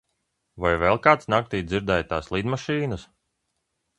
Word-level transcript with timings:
Vai 0.63 0.71
vēl 0.83 0.97
kāds 1.07 1.29
naktī 1.33 1.59
dzirdēja 1.67 2.07
tās 2.13 2.31
lidmašīnas? 2.37 3.07